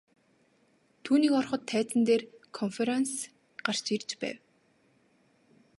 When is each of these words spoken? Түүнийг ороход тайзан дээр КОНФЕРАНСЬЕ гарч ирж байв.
Түүнийг 1.03 1.33
ороход 1.39 1.61
тайзан 1.71 2.01
дээр 2.07 2.23
КОНФЕРАНСЬЕ 2.57 3.23
гарч 3.65 3.85
ирж 3.95 4.11
байв. 4.21 4.37